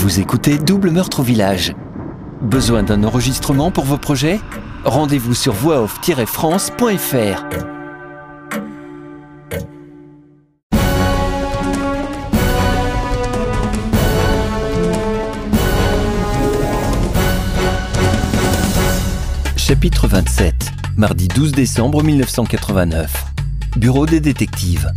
[0.00, 1.74] Vous écoutez Double Meurtre au Village.
[2.40, 4.40] Besoin d'un enregistrement pour vos projets?
[4.82, 7.44] Rendez-vous sur voixoff-france.fr.
[19.58, 20.54] Chapitre 27,
[20.96, 23.26] mardi 12 décembre 1989.
[23.76, 24.90] Bureau des détectives.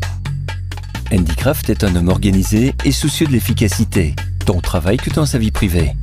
[1.12, 5.26] Andy Kraft est un homme organisé et soucieux de l'efficacité, tant au travail que dans
[5.26, 5.96] sa vie privée.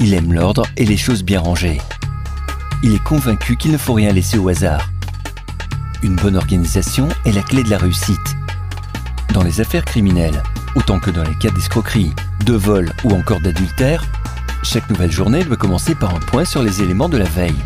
[0.00, 1.80] Il aime l'ordre et les choses bien rangées.
[2.82, 4.90] Il est convaincu qu'il ne faut rien laisser au hasard.
[6.02, 8.36] Une bonne organisation est la clé de la réussite.
[9.32, 10.42] Dans les affaires criminelles,
[10.74, 12.12] autant que dans les cas d'escroquerie,
[12.44, 14.04] de vol ou encore d'adultère,
[14.62, 17.56] chaque nouvelle journée doit commencer par un point sur les éléments de la veille.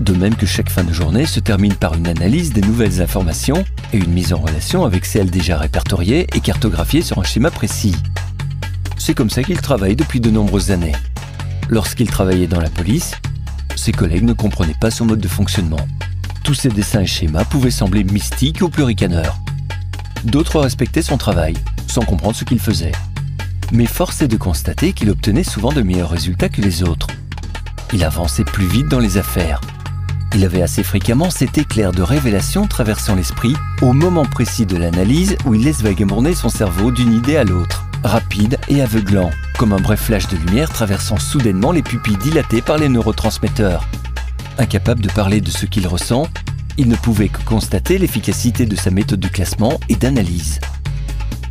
[0.00, 3.64] De même que chaque fin de journée se termine par une analyse des nouvelles informations
[3.92, 7.94] et une mise en relation avec celles déjà répertoriées et cartographiées sur un schéma précis.
[8.96, 10.94] C'est comme ça qu'il travaille depuis de nombreuses années.
[11.68, 13.12] Lorsqu'il travaillait dans la police,
[13.76, 15.86] ses collègues ne comprenaient pas son mode de fonctionnement.
[16.42, 19.38] Tous ses dessins et schémas pouvaient sembler mystiques ou pluricaneurs.
[20.24, 21.54] D'autres respectaient son travail,
[21.86, 22.92] sans comprendre ce qu'il faisait.
[23.72, 27.08] Mais force est de constater qu'il obtenait souvent de meilleurs résultats que les autres.
[27.92, 29.60] Il avançait plus vite dans les affaires,
[30.34, 35.36] il avait assez fréquemment cet éclair de révélation traversant l'esprit au moment précis de l'analyse
[35.44, 39.80] où il laisse vagabonder son cerveau d'une idée à l'autre, rapide et aveuglant, comme un
[39.80, 43.86] bref flash de lumière traversant soudainement les pupilles dilatées par les neurotransmetteurs.
[44.58, 46.26] Incapable de parler de ce qu'il ressent,
[46.78, 50.58] il ne pouvait que constater l'efficacité de sa méthode de classement et d'analyse.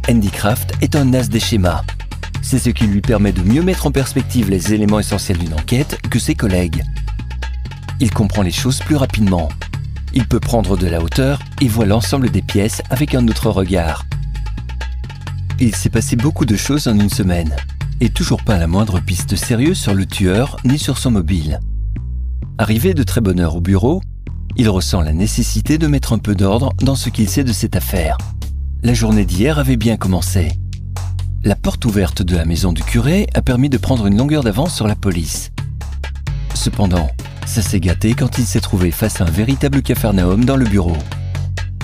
[0.10, 1.84] Andy Kraft est un as des schémas.
[2.42, 5.98] C'est ce qui lui permet de mieux mettre en perspective les éléments essentiels d'une enquête
[6.10, 6.84] que ses collègues.
[8.04, 9.48] Il comprend les choses plus rapidement.
[10.14, 14.04] Il peut prendre de la hauteur et voit l'ensemble des pièces avec un autre regard.
[15.62, 17.56] Il s'est passé beaucoup de choses en une semaine,
[18.02, 21.62] et toujours pas la moindre piste sérieuse sur le tueur ni sur son mobile.
[22.58, 24.02] Arrivé de très bonne heure au bureau,
[24.58, 27.78] il ressent la nécessité de mettre un peu d'ordre dans ce qu'il sait de cette
[27.78, 28.18] affaire.
[28.84, 30.52] La journée d'hier avait bien commencé.
[31.46, 34.76] La porte ouverte de la maison du curé a permis de prendre une longueur d'avance
[34.76, 35.52] sur la police.
[36.54, 37.10] Cependant,
[37.46, 40.98] ça s'est gâté quand il s'est trouvé face à un véritable cafarnaum dans le bureau.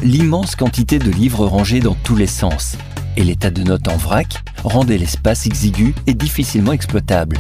[0.01, 2.77] L'immense quantité de livres rangés dans tous les sens
[3.17, 7.37] et l'état de notes en vrac rendaient l'espace exigu et difficilement exploitable.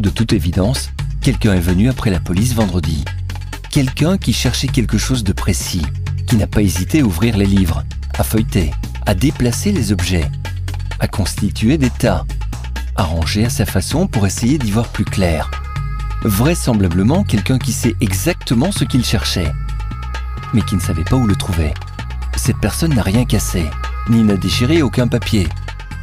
[0.00, 0.90] De toute évidence,
[1.20, 3.04] quelqu'un est venu après la police vendredi.
[3.70, 5.82] Quelqu'un qui cherchait quelque chose de précis,
[6.26, 7.84] qui n'a pas hésité à ouvrir les livres,
[8.18, 8.72] à feuilleter,
[9.06, 10.28] à déplacer les objets,
[10.98, 12.24] à constituer des tas,
[12.96, 15.50] à ranger à sa façon pour essayer d'y voir plus clair
[16.22, 19.52] vraisemblablement quelqu'un qui sait exactement ce qu'il cherchait,
[20.52, 21.72] mais qui ne savait pas où le trouver.
[22.36, 23.68] Cette personne n'a rien cassé,
[24.08, 25.48] ni n'a déchiré aucun papier,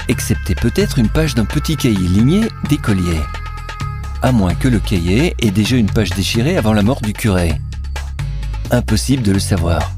[0.07, 3.19] excepté peut-être une page d'un petit cahier ligné d'écolier.
[4.21, 7.59] À moins que le cahier ait déjà une page déchirée avant la mort du curé.
[8.71, 9.91] Impossible de le savoir.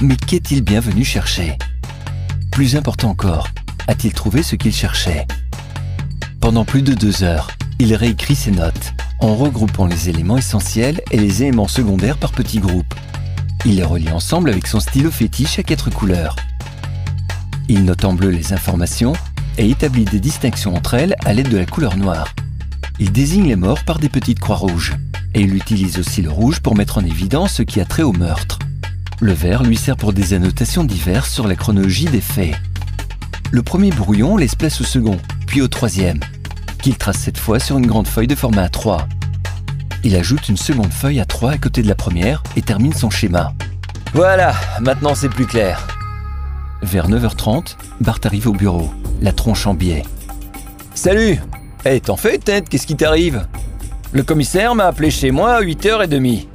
[0.00, 1.58] Mais qu'est-il bien venu chercher?
[2.52, 3.48] Plus important encore,
[3.88, 5.26] a-t-il trouvé ce qu'il cherchait?
[6.40, 11.18] Pendant plus de deux heures, il réécrit ses notes en regroupant les éléments essentiels et
[11.18, 12.94] les éléments secondaires par petits groupes.
[13.64, 16.36] Il les relie ensemble avec son stylo fétiche à quatre couleurs.
[17.68, 19.12] Il note en bleu les informations
[19.58, 22.34] et établit des distinctions entre elles à l'aide de la couleur noire.
[23.00, 24.96] Il désigne les morts par des petites croix rouges,
[25.34, 28.12] et il utilise aussi le rouge pour mettre en évidence ce qui a trait au
[28.12, 28.58] meurtre.
[29.20, 32.54] Le vert lui sert pour des annotations diverses sur la chronologie des faits.
[33.50, 36.20] Le premier brouillon laisse place au second, puis au troisième,
[36.78, 39.00] qu'il trace cette fois sur une grande feuille de format A3.
[40.04, 43.52] Il ajoute une seconde feuille A3 à côté de la première et termine son schéma.
[44.14, 45.86] Voilà, maintenant c'est plus clair.
[46.82, 48.90] Vers 9h30, Bart arrive au bureau,
[49.20, 50.04] la tronche en biais.
[50.94, 51.40] Salut
[51.84, 53.46] Eh, t'en fais tête, qu'est-ce qui t'arrive?
[54.12, 56.46] Le commissaire m'a appelé chez moi à 8h30.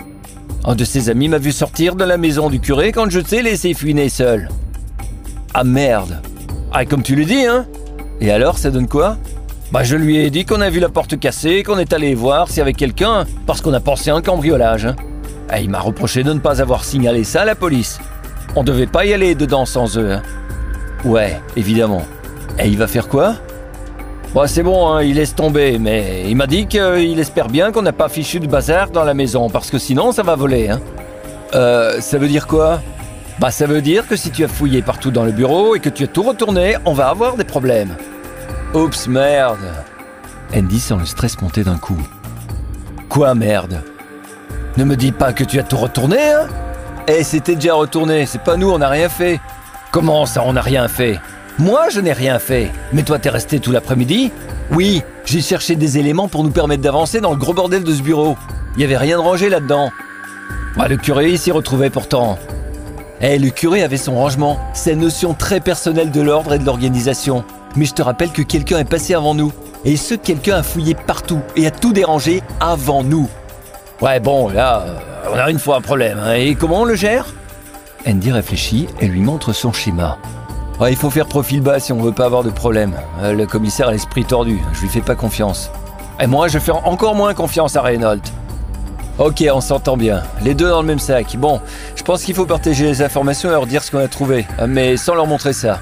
[0.66, 3.42] Un de ses amis m'a vu sortir de la maison du curé quand je t'ai
[3.42, 4.50] laissé fuiner seul.
[5.54, 6.22] Ah merde
[6.72, 7.66] Ah, comme tu le dis, hein?
[8.22, 9.18] Et alors, ça donne quoi?
[9.74, 12.48] Bah je lui ai dit qu'on a vu la porte cassée, qu'on est allé voir
[12.48, 14.86] s'il y avait quelqu'un, parce qu'on a pensé à un cambriolage.
[15.52, 17.98] Et il m'a reproché de ne pas avoir signalé ça à la police.
[18.56, 20.12] On devait pas y aller dedans sans eux.
[20.12, 20.22] Hein.
[21.04, 22.06] Ouais, évidemment.
[22.60, 23.34] Et il va faire quoi?
[24.36, 27.82] Bah c'est bon, hein, il laisse tomber, mais il m'a dit qu'il espère bien qu'on
[27.82, 30.70] n'a pas fichu de bazar dans la maison, parce que sinon ça va voler.
[30.70, 30.82] Hein.
[31.56, 32.80] Euh, ça veut dire quoi?
[33.40, 35.90] Bah ça veut dire que si tu as fouillé partout dans le bureau et que
[35.90, 37.96] tu as tout retourné, on va avoir des problèmes.
[38.74, 39.60] Oups, merde
[40.56, 42.02] Andy sent le stress monter d'un coup.
[43.08, 43.84] Quoi, merde?
[44.78, 46.48] Ne me dis pas que tu as tout retourné, hein?
[47.08, 49.40] Eh, c'était déjà retourné, c'est pas nous, on n'a rien fait.
[49.92, 51.20] Comment ça, on n'a rien fait?
[51.60, 52.72] Moi, je n'ai rien fait.
[52.94, 54.32] Mais toi, t'es resté tout l'après-midi?
[54.72, 58.02] Oui, j'ai cherché des éléments pour nous permettre d'avancer dans le gros bordel de ce
[58.02, 58.38] bureau.
[58.76, 59.92] Il n'y avait rien de rangé là-dedans.
[60.76, 62.40] Bah, le curé s'y retrouvait pourtant.
[63.22, 67.46] Eh, le curé avait son rangement, sa notion très personnelle de l'ordre et de l'organisation.
[67.76, 69.52] Mais je te rappelle que quelqu'un est passé avant nous.
[69.86, 73.28] Et ce quelqu'un a fouillé partout et a tout dérangé avant nous.
[74.02, 74.98] Ouais, bon, là, euh,
[75.34, 76.20] on a une fois un problème.
[76.24, 76.34] hein.
[76.34, 77.26] Et comment on le gère?
[78.08, 80.18] Andy réfléchit et lui montre son schéma.
[80.80, 82.94] Ouais, il faut faire profil bas si on veut pas avoir de problème.
[83.22, 85.70] Euh, Le commissaire a l'esprit tordu, je lui fais pas confiance.
[86.20, 88.22] Et moi, je fais encore moins confiance à Reynolds.
[89.20, 90.24] Ok, on s'entend bien.
[90.44, 91.36] Les deux dans le même sac.
[91.38, 91.62] Bon,
[91.96, 94.66] je pense qu'il faut partager les informations et leur dire ce qu'on a trouvé, euh,
[94.68, 95.80] mais sans leur montrer ça.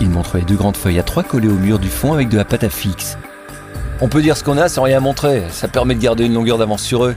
[0.00, 2.36] Il montre les deux grandes feuilles à trois collées au mur du fond avec de
[2.36, 3.18] la pâte à fixe.
[4.00, 6.58] On peut dire ce qu'on a sans rien montrer, ça permet de garder une longueur
[6.58, 7.16] d'avance sur eux.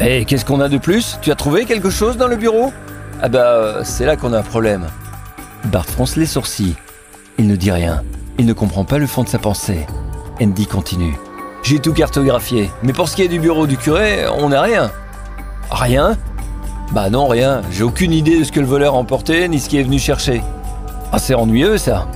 [0.00, 1.18] Et qu'est-ce qu'on a de plus?
[1.22, 2.72] Tu as trouvé quelque chose dans le bureau?
[3.22, 4.86] Ah bah, euh, c'est là qu'on a un problème.
[5.64, 6.74] Bart fronce les sourcils.
[7.38, 8.02] Il ne dit rien.
[8.38, 9.86] Il ne comprend pas le fond de sa pensée.
[10.40, 11.16] Andy continue.
[11.62, 14.90] J'ai tout cartographié, mais pour ce qui est du bureau du curé, on n'a rien.
[15.70, 16.16] Rien?
[16.92, 17.62] Bah non, rien.
[17.70, 19.98] J'ai aucune idée de ce que le voleur a emporté, ni ce qu'il est venu
[19.98, 20.42] chercher.
[21.12, 22.08] Ah, c'est ennuyeux ça.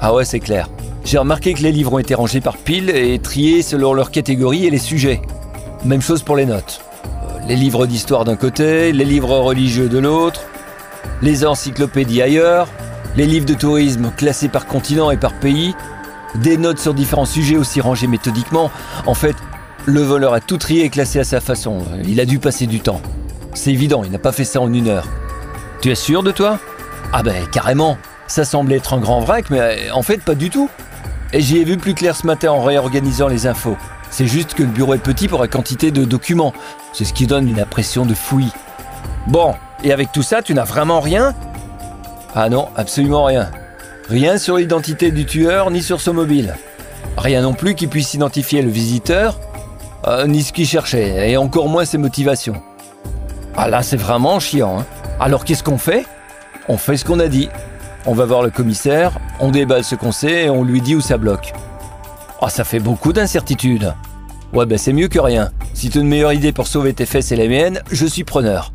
[0.00, 0.68] Ah ouais, c'est clair.
[1.04, 4.66] J'ai remarqué que les livres ont été rangés par pile et triés selon leur catégorie
[4.66, 5.22] et les sujets.
[5.84, 6.80] Même chose pour les notes.
[7.06, 10.42] Euh, Les livres d'histoire d'un côté, les livres religieux de l'autre,
[11.22, 12.68] les encyclopédies ailleurs,
[13.16, 15.74] les livres de tourisme classés par continent et par pays,
[16.34, 18.70] des notes sur différents sujets aussi rangées méthodiquement.
[19.06, 19.36] En fait,
[19.86, 21.78] le voleur a tout trié et classé à sa façon.
[22.06, 23.00] Il a dû passer du temps.
[23.54, 25.06] C'est évident, il n'a pas fait ça en une heure.
[25.80, 26.58] Tu es sûr de toi?
[27.14, 27.96] Ah ben carrément.
[28.28, 30.70] Ça semblait être un grand vrac, mais euh, en fait pas du tout.
[31.32, 33.76] Et j'y ai vu plus clair ce matin en réorganisant les infos.
[34.10, 36.54] C'est juste que le bureau est petit pour la quantité de documents.
[36.92, 38.52] C'est ce qui donne une impression de fouillis.
[39.26, 41.34] Bon, et avec tout ça, tu n'as vraiment rien?
[42.34, 43.50] Ah non, absolument rien.
[44.08, 46.54] Rien sur l'identité du tueur ni sur son mobile.
[47.18, 49.38] Rien non plus qui puisse identifier le visiteur,
[50.06, 52.62] euh, ni ce qu'il cherchait, et encore moins ses motivations.
[53.56, 54.78] Ah là, c'est vraiment chiant.
[54.80, 54.86] hein.
[55.20, 56.06] Alors qu'est-ce qu'on fait?
[56.68, 57.50] On fait ce qu'on a dit.
[58.10, 61.00] On va voir le commissaire, on déballe ce qu'on sait et on lui dit où
[61.02, 61.52] ça bloque.
[62.40, 63.92] Ah, ça fait beaucoup d'incertitudes.
[64.54, 65.50] Ouais, ben c'est mieux que rien.
[65.74, 68.24] Si tu as une meilleure idée pour sauver tes fesses et les miennes, je suis
[68.24, 68.72] preneur.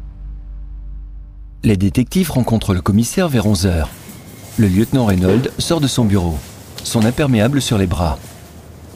[1.63, 3.87] Les détectives rencontrent le commissaire vers 11h.
[4.59, 6.37] Le lieutenant Reynolds sort de son bureau,
[6.83, 8.19] son imperméable sur les bras.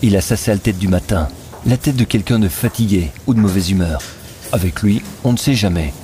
[0.04, 1.30] Il a sa sale tête du matin,
[1.66, 4.04] la tête de quelqu'un de fatigué ou de mauvaise humeur.
[4.52, 5.96] Avec lui, on ne sait jamais.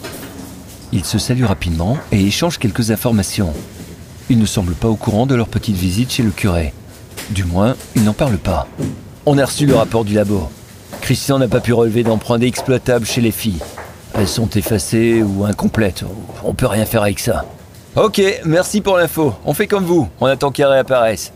[0.92, 3.54] Ils se saluent rapidement et échangent quelques informations.
[4.30, 6.74] Ils ne semblent pas au courant de leur petite visite chez le curé.
[7.30, 8.68] Du moins, ils n'en parlent pas.
[9.26, 10.50] On a reçu le rapport du labo.
[11.02, 13.62] Christian n'a pas pu relever d'empreintes exploitables chez les filles.
[14.14, 16.04] Elles sont effacées ou incomplètes.
[16.44, 17.46] On peut rien faire avec ça.
[17.96, 19.34] Ok, merci pour l'info.
[19.46, 20.08] On fait comme vous.
[20.20, 21.32] On attend qu'elle réapparaisse.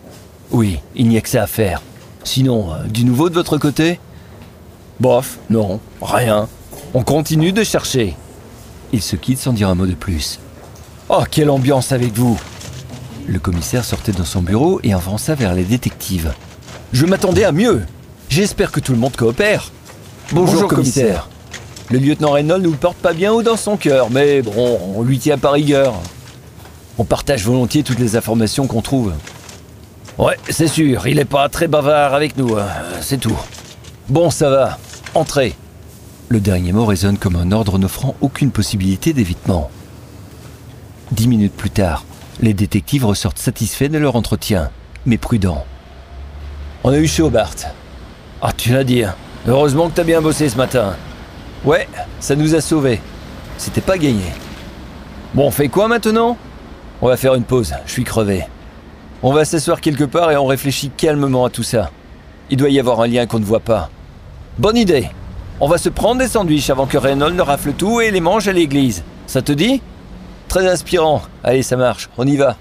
[0.51, 1.81] Oui, il n'y a que ça à faire.
[2.23, 3.99] Sinon, euh, du nouveau de votre côté?
[4.99, 6.47] Bof, non, rien.
[6.93, 8.15] On continue de chercher.
[8.93, 10.39] Ils se quittent sans dire un mot de plus.
[11.09, 12.39] Oh, quelle ambiance avec vous
[13.27, 16.33] Le commissaire sortait de son bureau et avança vers les détectives.
[16.93, 17.83] Je m'attendais à mieux.
[18.29, 19.71] J'espère que tout le monde coopère.
[20.31, 21.27] Bonjour, commissaire.
[21.89, 25.19] Le lieutenant Reynolds nous porte pas bien haut dans son cœur, mais bon, on lui
[25.19, 25.93] tient par rigueur.
[26.97, 29.13] On partage volontiers toutes les informations qu'on trouve.
[30.17, 32.67] Ouais, c'est sûr, il est pas très bavard avec nous, hein,
[33.01, 33.37] c'est tout.
[34.09, 34.77] Bon, ça va.
[35.13, 35.53] Entrez.
[36.29, 39.69] Le dernier mot résonne comme un ordre n'offrant aucune possibilité d'évitement.
[41.11, 42.03] Dix minutes plus tard,
[42.41, 44.69] les détectives ressortent satisfaits de leur entretien,
[45.05, 45.65] mais prudents.
[46.83, 47.55] On a eu chaud, Bart.
[48.41, 49.03] Ah, tu l'as dit.
[49.03, 49.15] hein.
[49.47, 50.95] Heureusement que t'as bien bossé ce matin.
[51.63, 51.87] Ouais,
[52.19, 53.01] ça nous a sauvés.
[53.57, 54.25] C'était pas gagné.
[55.33, 56.37] Bon, on fait quoi maintenant?
[57.01, 58.43] On va faire une pause, je suis crevé.
[59.23, 61.91] On va s'asseoir quelque part et on réfléchit calmement à tout ça.
[62.49, 63.89] Il doit y avoir un lien qu'on ne voit pas.
[64.59, 65.09] Bonne idée
[65.59, 68.47] On va se prendre des sandwichs avant que Reynolds ne rafle tout et les mange
[68.47, 69.03] à l'église.
[69.25, 69.81] Ça te dit?
[70.57, 71.21] Très inspirant.
[71.43, 72.57] Allez, ça marche, on y va.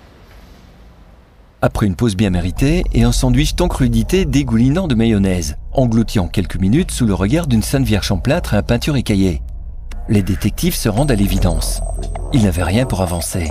[1.63, 6.29] Après une pause bien méritée et un sandwich tant crudité dégoulinant de mayonnaise, englouti en
[6.29, 9.41] quelques minutes sous le regard d'une Sainte Vierge en plâtre et à peinture écaillée.
[10.11, 11.81] Les détectives se rendent à l'évidence.
[12.35, 13.51] Ils n'avaient rien pour avancer.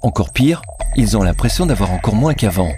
[0.00, 0.62] Encore pire,
[0.96, 2.72] ils ont l'impression d'avoir encore moins qu'avant.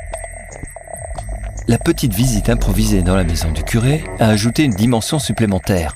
[1.69, 5.95] La petite visite improvisée dans la maison du curé a ajouté une dimension supplémentaire,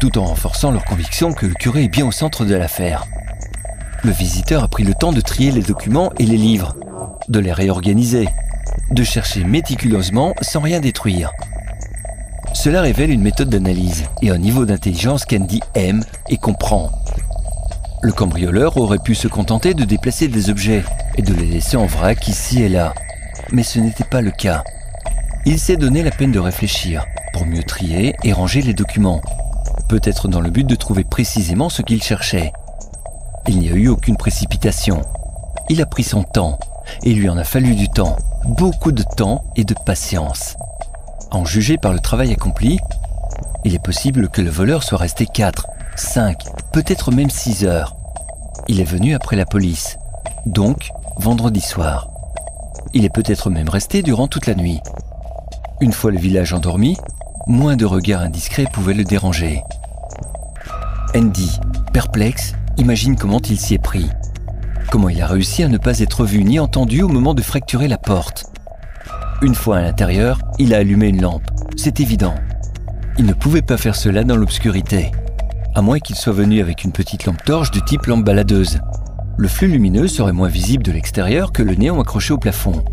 [0.00, 3.06] tout en renforçant leur conviction que le curé est bien au centre de l'affaire.
[4.04, 6.76] Le visiteur a pris le temps de trier les documents et les livres,
[7.28, 8.28] de les réorganiser,
[8.90, 11.32] de chercher méticuleusement sans rien détruire.
[12.54, 16.90] Cela révèle une méthode d'analyse et un niveau d'intelligence qu'Andy aime et comprend.
[18.02, 20.84] Le cambrioleur aurait pu se contenter de déplacer des objets
[21.16, 22.94] et de les laisser en vrac ici et là.
[23.52, 24.62] Mais ce n'était pas le cas.
[25.44, 29.20] Il s'est donné la peine de réfléchir pour mieux trier et ranger les documents,
[29.88, 32.52] peut-être dans le but de trouver précisément ce qu'il cherchait.
[33.48, 35.02] Il n'y a eu aucune précipitation.
[35.68, 36.58] Il a pris son temps,
[37.02, 40.56] et il lui en a fallu du temps, beaucoup de temps et de patience.
[41.30, 42.78] En juger par le travail accompli,
[43.64, 47.96] il est possible que le voleur soit resté 4, 5, peut-être même 6 heures.
[48.68, 49.98] Il est venu après la police,
[50.44, 52.08] donc vendredi soir.
[52.94, 54.80] Il est peut-être même resté durant toute la nuit.
[55.80, 56.96] Une fois le village endormi,
[57.46, 59.62] moins de regards indiscrets pouvaient le déranger.
[61.14, 61.60] Andy,
[61.92, 64.08] perplexe, imagine comment il s'y est pris.
[64.90, 67.88] Comment il a réussi à ne pas être vu ni entendu au moment de fracturer
[67.88, 68.46] la porte.
[69.42, 71.50] Une fois à l'intérieur, il a allumé une lampe.
[71.76, 72.34] C'est évident.
[73.18, 75.10] Il ne pouvait pas faire cela dans l'obscurité,
[75.74, 78.78] à moins qu'il soit venu avec une petite lampe torche du type lampe baladeuse.
[79.38, 82.84] Le flux lumineux serait moins visible de l'extérieur que le néon accroché au plafond.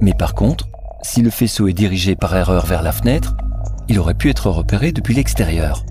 [0.00, 0.68] Mais par contre,
[1.02, 3.36] si le faisceau est dirigé par erreur vers la fenêtre,
[3.88, 5.84] il aurait pu être repéré depuis l'extérieur.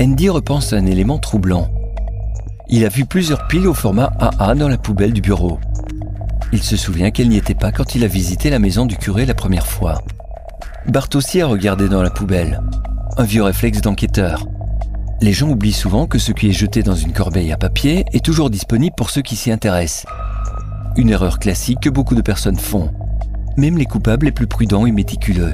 [0.00, 1.68] Andy repense à un élément troublant.
[2.68, 5.60] Il a vu plusieurs piles au format AA dans la poubelle du bureau.
[6.52, 9.26] Il se souvient qu'elle n'y était pas quand il a visité la maison du curé
[9.26, 10.02] la première fois.
[10.86, 12.62] Bart aussi a regardé dans la poubelle.
[13.18, 14.46] Un vieux réflexe d'enquêteur.
[15.20, 18.24] Les gens oublient souvent que ce qui est jeté dans une corbeille à papier est
[18.24, 20.06] toujours disponible pour ceux qui s'y intéressent.
[20.96, 22.90] Une erreur classique que beaucoup de personnes font,
[23.56, 25.52] même les coupables les plus prudents et méticuleux.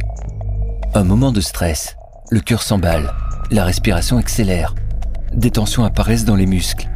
[0.95, 1.97] Un moment de stress,
[2.31, 3.13] le cœur s'emballe,
[3.51, 4.75] la respiration accélère,
[5.33, 6.89] des tensions apparaissent dans les muscles,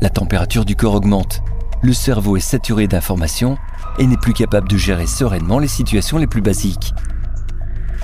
[0.00, 1.42] la température du corps augmente,
[1.82, 3.58] le cerveau est saturé d'informations
[3.98, 6.94] et n'est plus capable de gérer sereinement les situations les plus basiques.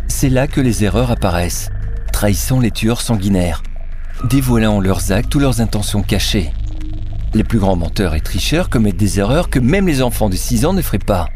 [0.09, 1.71] C'est là que les erreurs apparaissent,
[2.13, 3.63] trahissant les tueurs sanguinaires,
[4.25, 6.53] dévoilant leurs actes ou leurs intentions cachées.
[7.35, 10.65] Les plus grands menteurs et tricheurs commettent des erreurs que même les enfants de 6
[10.65, 11.29] ans ne feraient pas.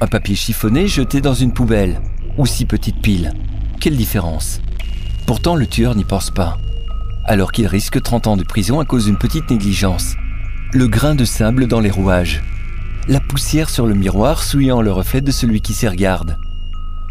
[0.00, 2.00] Un papier chiffonné jeté dans une poubelle,
[2.38, 3.32] ou six petites piles.
[3.80, 4.60] Quelle différence?
[5.26, 6.56] Pourtant, le tueur n'y pense pas.
[7.28, 10.14] Alors qu'il risque 30 ans de prison à cause d'une petite négligence.
[10.72, 12.42] Le grain de sable dans les rouages.
[13.06, 16.38] La poussière sur le miroir souillant le reflet de celui qui s'y regarde.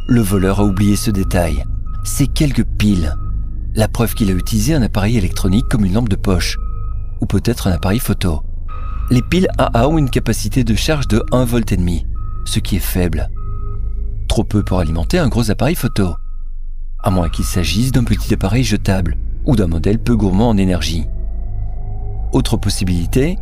[0.08, 1.64] Le voleur a oublié ce détail.
[2.04, 3.16] Ces quelques piles.
[3.76, 6.58] La preuve qu'il a utilisé un appareil électronique comme une lampe de poche.
[7.22, 8.42] Ou peut-être un appareil photo.
[9.12, 12.08] Les piles AA ont une capacité de charge de 1 volt et demi
[12.48, 13.30] ce qui est faible.
[14.28, 16.16] Trop peu pour alimenter un gros appareil photo.
[17.04, 19.16] À moins qu'il s'agisse d'un petit appareil jetable
[19.48, 21.08] ou d'un modèle peu gourmand en énergie.
[22.34, 23.40] Autre possibilité,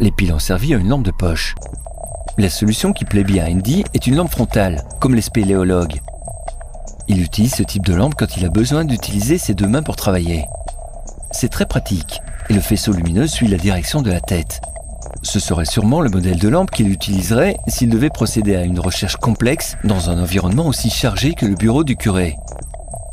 [0.00, 1.54] les piles ont servi à une lampe de poche.
[2.38, 6.00] La solution qui plaît bien à Andy est une lampe frontale, comme les spéléologues.
[7.08, 9.96] Il utilise ce type de lampe quand il a besoin d'utiliser ses deux mains pour
[9.96, 10.44] travailler.
[11.32, 14.60] C'est très pratique, et le faisceau lumineux suit la direction de la tête.
[15.22, 19.16] Ce serait sûrement le modèle de lampe qu'il utiliserait s'il devait procéder à une recherche
[19.16, 22.36] complexe dans un environnement aussi chargé que le bureau du curé.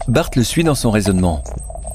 [0.08, 1.42] Bart le suit dans son raisonnement,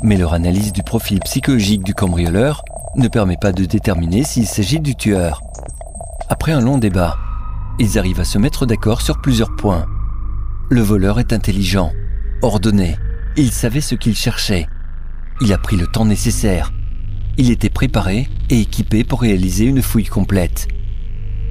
[0.02, 2.64] mais leur analyse du profil psychologique du cambrioleur
[2.96, 5.42] ne permet pas de déterminer s'il s'agit du tueur.
[6.28, 7.16] Après un long débat,
[7.78, 9.86] ils arrivent à se mettre d'accord sur plusieurs points.
[10.70, 11.92] Le voleur est intelligent,
[12.42, 12.96] ordonné,
[13.36, 14.66] il savait ce qu'il cherchait.
[15.40, 16.72] Il a pris le temps nécessaire
[17.40, 20.68] il était préparé et équipé pour réaliser une fouille complète.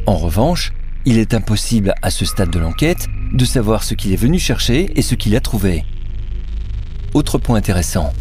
[0.06, 0.72] En revanche,
[1.06, 4.92] il est impossible à ce stade de l'enquête de savoir ce qu'il est venu chercher
[4.96, 5.84] et ce qu'il a trouvé.
[7.16, 8.14] Autre point intéressant,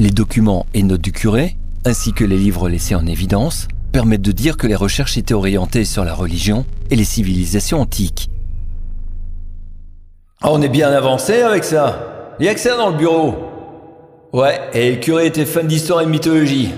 [0.00, 4.32] les documents et notes du curé, ainsi que les livres laissés en évidence, permettent de
[4.32, 8.30] dire que les recherches étaient orientées sur la religion et les civilisations antiques.
[10.40, 12.34] Ah, on est bien avancé avec ça.
[12.40, 13.34] Il y a que ça dans le bureau.
[14.32, 16.70] Ouais, et le curé était fan d'histoire et de mythologie.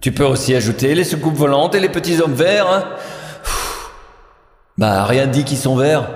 [0.00, 2.84] Tu peux aussi ajouter les soucoupes volantes et les petits hommes verts, hein
[4.76, 6.08] Bah, rien dit qu'ils sont verts.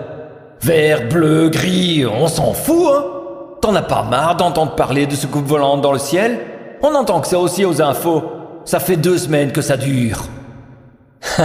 [0.61, 3.22] Vert, bleu, gris, on s'en fout, hein
[3.62, 6.40] T'en as pas marre d'entendre parler de soucoupes volantes dans le ciel?
[6.83, 8.25] On entend que ça aussi aux infos.
[8.64, 10.25] Ça fait deux semaines que ça dure.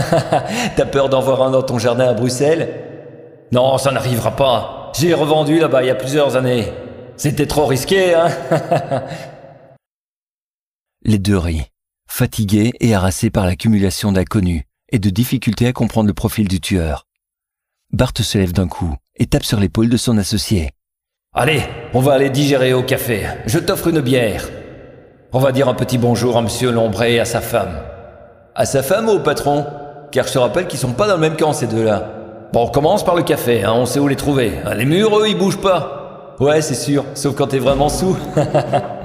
[0.75, 2.86] T'as peur d'en voir un dans ton jardin à Bruxelles?
[3.51, 4.91] Non, ça n'arrivera pas.
[4.97, 6.74] J'ai revendu là-bas il y a plusieurs années.
[7.17, 8.29] C'était trop risqué, hein?
[11.03, 11.67] Les deux rient
[12.09, 17.05] fatigué et harassé par l'accumulation d'inconnus et de difficultés à comprendre le profil du tueur.
[17.91, 20.71] Bart se lève d'un coup et tape sur l'épaule de son associé.
[21.39, 21.62] Allez,
[21.94, 23.27] on va aller digérer au café.
[23.46, 24.50] Je t'offre une bière.
[25.32, 27.77] On va dire un petit bonjour à Monsieur Lombré et à sa femme.
[28.56, 29.63] À sa femme ou au patron?
[30.12, 32.06] Car je te rappelle qu'ils sont pas dans le même camp ces deux-là.
[32.53, 34.53] Bon, on commence par le café, hein, on sait où les trouver.
[34.75, 36.34] Les murs, eux, ils bougent pas.
[36.39, 38.17] Ouais, c'est sûr, sauf quand t'es vraiment sous.